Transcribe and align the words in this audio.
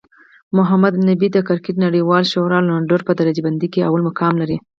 محمد 0.57 0.93
نبي 1.09 1.27
د 1.31 1.37
کرکټ 1.47 1.75
نړیوالی 1.85 2.29
شورا 2.31 2.57
الرونډرانو 2.61 3.07
په 3.07 3.13
درجه 3.19 3.41
بندۍ 3.45 3.67
کې 3.73 3.79
لومړی 3.85 4.03
مقام 4.09 4.33
لري 4.41 4.57